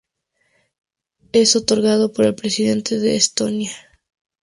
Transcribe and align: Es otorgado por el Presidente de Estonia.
Es 1.31 1.55
otorgado 1.55 2.11
por 2.11 2.25
el 2.25 2.33
Presidente 2.33 2.97
de 2.97 3.15
Estonia. 3.15 3.71